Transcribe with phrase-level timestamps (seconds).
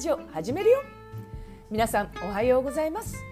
[0.00, 0.82] ジオ始めるよ。
[1.70, 3.22] 皆さんおはようございます。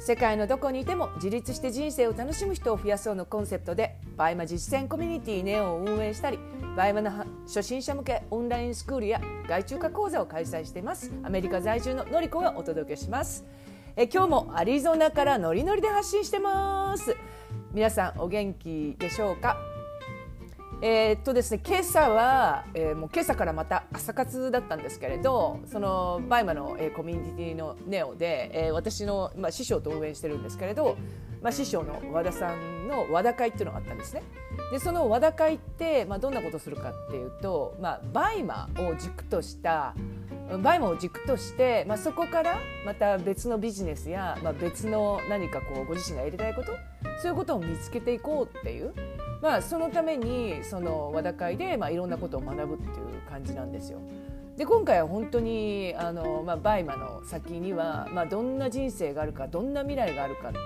[0.00, 6.38] 世界のどこにいても自立して人生を楽しむ人を増やそうのコンセプトでバイマ実践コミュニティネオを運営したり
[6.74, 7.10] バイマの
[7.46, 11.12] 初心者向けオンラインスクールや外注化講座を開催しています。
[11.22, 13.44] アメリカ在住ののりこがお届けします。
[13.94, 17.14] え今日もアリゾナからノリノリで発信してます。
[17.72, 19.73] 皆さんお元気でしょうか？
[20.86, 30.98] えー、っとですね今朝は、えー、もう今朝からまた朝活だったんですけれどそのバイマの、えー、コミュニティのネオで、えー、私の、まあ、師匠と応援してるんですけれど、
[31.40, 34.22] まあ、師匠の和田さんの和田会っていうのがあったんですね。
[34.72, 39.94] でその和田会って、まあ、どんなことするかっていうと、まあ、バイマを軸とした
[40.62, 46.72] バイマを軸として、まあ、そこからまた別のビジネスや、まあ、別の何かこうご自身がやりたいこと
[47.22, 48.92] そういうことを見つけていこうっていう
[49.44, 54.00] まあ、そのためにその和田会で、まあ、いろんなことを学ぶっていう感じなんですよ。
[54.56, 60.60] で今回は本当にあの、まあ、バイマの先には、まあ、どんな人生があるかどんな未来があるかってい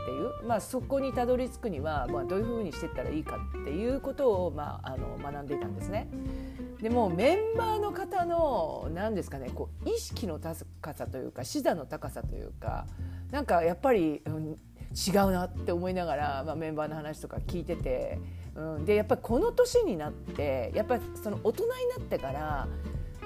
[0.44, 6.08] う、まあ、そこにたどり着くには、まあ、どういうふうにしていったらいいかっていうことを、まあ、あの学んでいたんですね。
[6.80, 12.86] でもメンバーの方の何ですかねこう意識の高さというか視座の高さというか
[13.32, 14.56] なんかやっぱり、うん、
[14.94, 18.18] 違うなって思いながら、まあ、メンバーの話とか聞いてて
[18.58, 22.68] うん、でやっぱりこの年になってやっぱりその大人になってから、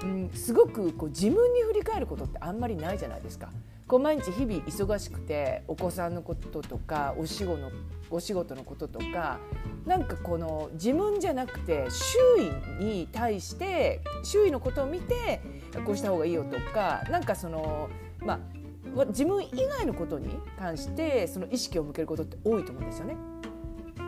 [0.03, 3.49] うん、すごくこう自分に振り返ることってあんまりないじゃないですか。
[3.87, 7.71] こう毎日日々忙しくてお子さんのこととかお仕事の
[8.09, 9.39] お仕事のこととか
[9.85, 15.41] なんかこの自分じゃなくて周囲に対して周囲のことを見て
[15.85, 17.89] こうした方がいいよとかなんかその
[18.19, 23.32] まあ自分以外のことに関してその意識を向けることって多いと思うんですよね。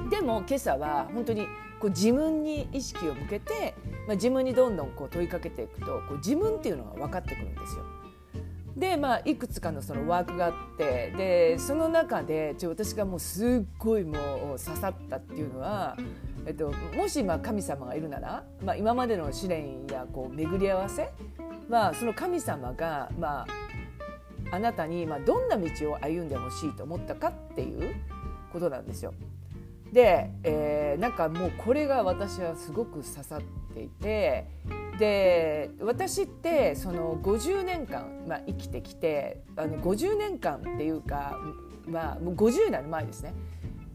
[0.09, 1.47] でも今朝は本当に
[1.79, 3.75] こう自分に意識を向けて、
[4.07, 7.83] まあ、自分にどんどんこう問いかけていくとこう自分っていうのが分かってくるんですよ。
[8.77, 15.95] でまあいくつかのそのワークがあってでその中でちょ私がもうすっごいもう刺さったっていうのは、
[16.45, 21.09] えっと、もしまあ神様がいるなら、まあ、今までの試練やこう巡り合わせ
[21.69, 23.47] はその神様がまあ
[24.51, 27.95] あなたにまあどんな道を歩んでほしいと思ったかっていう
[28.51, 29.13] ことなんですよ。
[29.91, 33.41] で、えー、なんかもうこれが私はすごく刺さっ
[33.73, 34.47] ていて
[34.97, 41.37] で私ってその50年間、まあ、生きてきてあの50年間っていうか、
[41.87, 43.33] まあ、もう50になる前ですね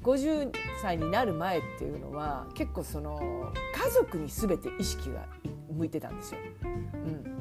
[0.02, 5.26] 50歳になる前っていうのは結構その家族に全て意識が
[5.70, 6.40] 向いてたんですよ。
[6.64, 7.39] うん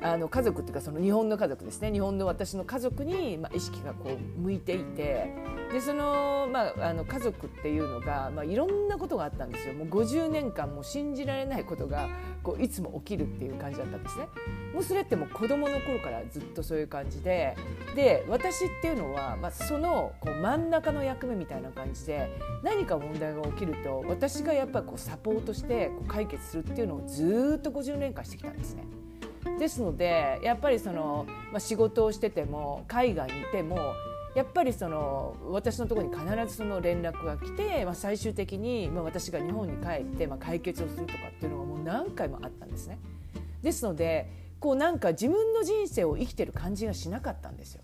[0.00, 5.34] あの家族っていうかその日本の家族ですね日本の私の家族に、まあ、意識がこう向いていて
[5.72, 12.08] でその,、まあ、あの家族っていうのが、まあ、いろんなことがあったんですよもう50年間も信じられないことが
[12.42, 14.28] こういつも起きるっていう感じだったんですね。
[14.72, 17.56] もうそれってもう子供の頃からずっとそういう感じで
[17.96, 22.30] で私っていうのは、まあ、そのこう真ん中の役目みたいな感じで
[22.62, 28.84] 何か問題が起きると私がやっぱりサポートしてこう解決するっていうのをずっと50年間してきたんですね。
[29.58, 33.94] ですのでやっぱりその、まあ、仕事をしてても海外にいても
[34.34, 42.98] やっぱりその私のところに必ずその連絡が来て、まあ、最終的に、まあ、私が日本に帰って、まあ、解決をするとかっていうのがもう何回もあったんですね。
[43.62, 47.82] ですのでこうなんか自分の人生を生きてる感じがしなかったんですよ。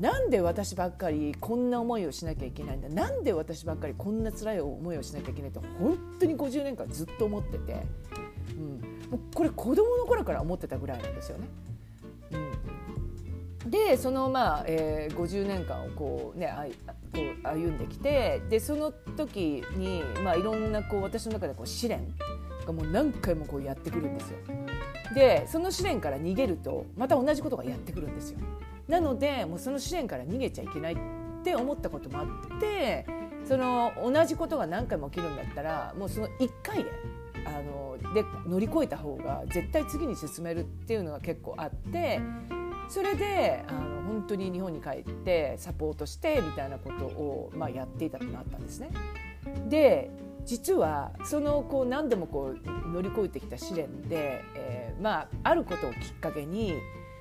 [0.00, 2.88] なんで私ばっかりこんな思いをしなきゃいけないんだ？
[2.88, 7.86] なんで私ばっかりこんな辛い思いをしなきゃいけないって本当に50年間ずっと思ってて、
[8.56, 8.80] うん、
[9.34, 11.48] これ子供の頃から思ってたぐらいなんですよね。
[13.64, 16.64] うん、でそのまあ、えー、50年間をこうねあ
[17.12, 22.06] こう歩んできてでその時に、まあ、いろんなこう私の中でこう試練
[22.66, 24.38] がもう何回もこうやってくるんですよ。
[25.14, 28.38] でその試練から逃げるとまた同じことがやってくるんですよ。
[28.88, 30.96] なのでもうその試練から逃げちゃいけないっ
[31.42, 32.24] て思ったこともあ
[32.56, 33.06] って
[33.44, 36.90] その同じことが何回も起きるんだったらもうその1回で
[37.50, 42.20] あので乗り越えた方が絶対次に進めるっていうのが結構あって
[42.88, 48.90] それであの本当に日本に帰ってサポートしてみたいなことを、まあ、やっていたとなったんですね。
[49.68, 50.10] で
[50.44, 56.74] 実はそのこう何度もこう乗り越えてきた試練で、えー、まあ、あることをきっかけに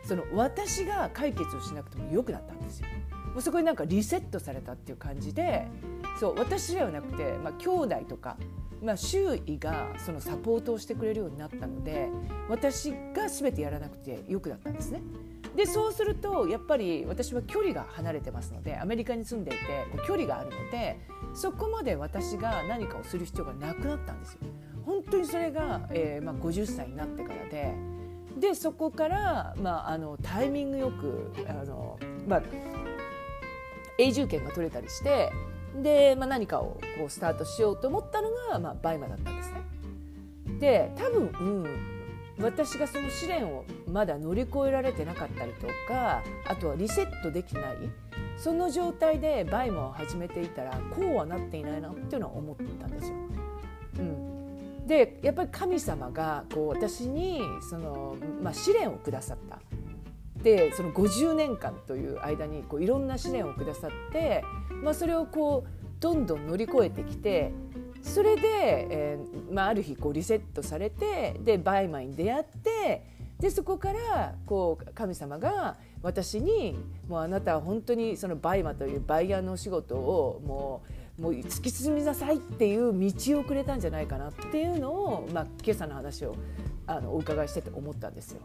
[0.04, 2.88] その私が解決をしなくてもよくなったんですよ。
[3.34, 5.68] もうそこになんかリセットされたっていう感じで
[6.20, 8.38] そう私ではなくて、まあ、兄弟とか
[8.82, 12.10] まあ、周囲がそのサポートをしてくれるようになったので
[12.48, 15.02] 私が全てやらなくてよくなったんですね。
[15.56, 19.60] でそうするとやっぱり私は距離が離れてますのでアメリカに住んでいて
[20.08, 21.00] 距離があるので
[21.34, 24.40] そこまで私が何かをする必要がなくなったんですよ。
[24.86, 27.76] 本当にそれが、えーまあ、50歳になってからで
[28.38, 32.44] でそこから、まあ、あのタイミングよくあの、まあ、
[33.98, 35.32] 永住権が取れたりして
[35.76, 39.62] で、まあ、何かをこうスタートしようと思ったのが、まあ、バイマだったんですね。
[40.60, 41.28] で多分、
[42.38, 47.78] うん、私がその試練をまだ乗り越えられてなかったりとかあとはリセットできない
[48.38, 53.16] その状態でバイマを始めていたらこうはなっていないなっていうのは思ったんですよ。
[54.00, 59.60] うん、でやっぱり神様がこう私にその、まあ、試練をくださった。
[60.44, 64.44] でその50年間という間にこういろんな試練をくださって、
[64.84, 67.52] まあ、それをこうどんどん乗り越えてきて
[68.02, 73.06] それで、えーまあ、ある日こうリセットされてでバイマに出会って
[73.40, 76.78] でそこからこう神様が私に
[77.08, 86.34] もうあなたは本当にそのバイマというバイヤーのお仕事をもうもう突き進みなさいっていう道をくれたんじゃないかなっていうのを、まあ、今朝の話を
[86.88, 88.42] あのお伺いしてて思ったんですよ。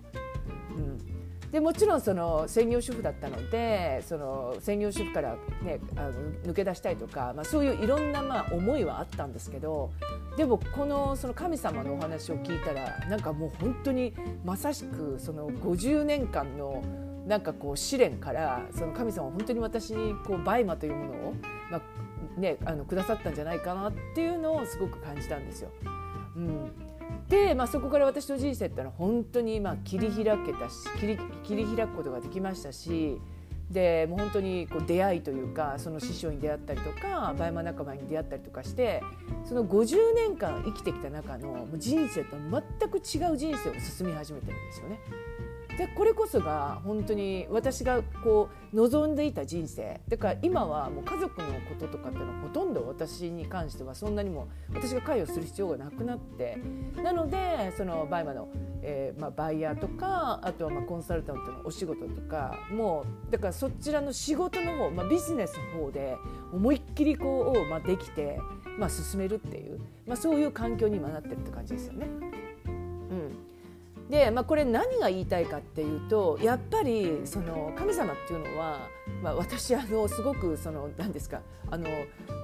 [0.76, 1.23] うん
[1.54, 6.12] でもちろんその専業主婦だったのでその専業主婦から、ね、あの
[6.42, 9.92] 抜け出したいとか、まあ、そういういろんなまあ思いはあったんですけど
[10.36, 14.12] でもこのその神様のお話を聞いたらなんかもう本当に
[14.44, 16.82] まさしくその50年間の
[17.24, 21.34] なんかこう試練からその神様は本当に私にこう BUYMAというものを、
[21.70, 25.70] まあね、あのくださったんじゃないかなっていうのをすごく感じたんですよ。
[26.34, 26.83] うん
[27.28, 33.20] で、まあ、そこから私の人生ってのは本当に今切り開けたし切り切り開くことができましたし
[33.70, 39.02] でもう本当にこう出会いというかその師匠に出会ったりとか BUYMA仲間に出会ったりとかして
[39.44, 45.00] その50年間生きてきた中の人生と全く違う人生を進み始めてるんですよね。
[45.76, 56.58] でこれこそが本当に私がこう望んでいた人生だから今はもう家族のこととかっていうのはほとんど私に関してはそんなにも私が関与する必要がなくなって
[57.02, 58.48] なのでその BUYMAの、
[58.82, 66.16] えーまあ、バイヤーとかあとはまあコンサルタントのお仕事とかもうだからそちらの仕事の方、まあ、ビジネスの方で
[66.52, 68.38] 思いっきりこう、まあ、できて、
[68.78, 72.43] まあ、進めるっていう、まあ、そういう環境に今なってるって感じですよね。
[74.14, 78.88] で、まあ、これ何が言いたいかっていうとやっぱりその神様っていうのは、
[79.20, 81.88] まあ、私あのすごくその何ですかあの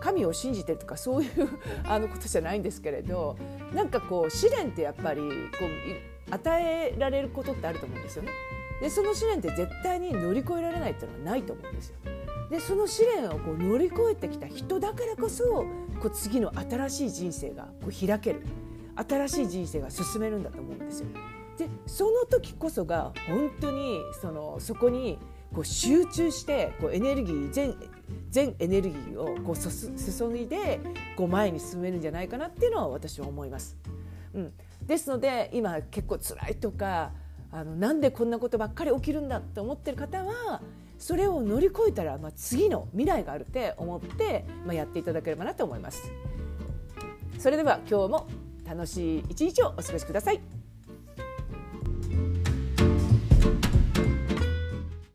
[0.00, 1.30] 神を信じてるとかそういう
[1.86, 3.36] あのことじゃないんですけれど
[3.72, 5.26] なんかこう試練ってやっぱりこ
[6.28, 8.30] う与えられることってあると思うんですよね。
[8.80, 11.96] でその試練って絶対に乗り越えられないっていうのはないと思うんですよ。
[12.50, 15.44] でその試練をこう乗り越えてきた人だからこそ
[16.00, 18.42] こう次の新しい人生がこう開ける
[18.96, 21.06] 新しい人生が進めるんだと思うんですよ。
[21.60, 25.18] でその時こそが本当にそのそこに
[25.54, 27.74] こう集中してこうエネルギー全
[28.30, 30.80] 全エネルギーをこう注いで
[31.16, 33.76] こう前に進めるんじゃないかなっていうのは私は思います。
[34.32, 34.52] うん、
[34.86, 37.12] ですので今結構辛いとか
[37.52, 40.62] あのなんでこんなことばっかり起きるんだって思ってる方は
[40.98, 46.10] それを乗り越えたら、まあ、次の未来があるって思って、まあ、やっていただければなと思います。
[47.38, 48.28] それでは今日も
[48.66, 50.59] 楽しい一日をお過ごしください。